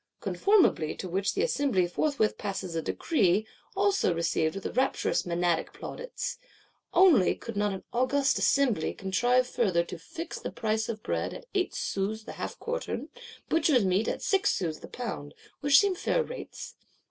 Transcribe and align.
Conformably 0.19 0.95
to 0.95 1.07
which 1.07 1.35
the 1.35 1.43
Assembly 1.43 1.85
forthwith 1.85 2.35
passes 2.35 2.73
a 2.73 2.81
Decree; 2.81 3.45
also 3.75 4.11
received 4.15 4.55
with 4.55 4.75
rapturous 4.75 5.27
Menadic 5.27 5.73
plaudits:—Only 5.73 7.35
could 7.35 7.55
not 7.55 7.71
an 7.71 7.83
august 7.93 8.39
Assembly 8.39 8.95
contrive 8.95 9.45
further 9.45 9.83
to 9.83 9.99
'fix 9.99 10.39
the 10.39 10.51
price 10.51 10.89
of 10.89 11.03
bread 11.03 11.35
at 11.35 11.45
eight 11.53 11.75
sous 11.75 12.23
the 12.23 12.31
half 12.31 12.57
quartern; 12.57 13.09
butchers' 13.47 13.85
meat 13.85 14.07
at 14.07 14.23
six 14.23 14.49
sous 14.51 14.79
the 14.79 14.87
pound;' 14.87 15.35
which 15.59 15.77
seem 15.79 15.93
fair 15.93 16.23
rates? 16.23 16.73